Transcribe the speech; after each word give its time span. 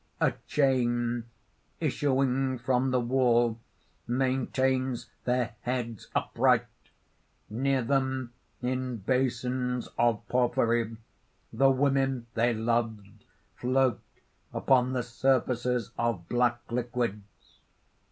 "A 0.19 0.31
chain, 0.47 1.25
issuing 1.79 2.57
from 2.57 2.89
the 2.89 2.99
wall, 2.99 3.59
maintains 4.07 5.11
their 5.25 5.53
heads 5.61 6.09
upright. 6.15 6.65
Near 7.51 7.83
them, 7.83 8.33
in 8.63 8.97
basins 8.97 9.87
of 9.99 10.27
porphyry, 10.27 10.97
the 11.53 11.69
women 11.69 12.25
they 12.33 12.51
loved 12.51 13.25
float 13.53 14.01
upon 14.51 14.93
the 14.93 15.03
surfaces 15.03 15.91
of 15.99 16.27
black 16.27 16.61
liquids. 16.71 17.59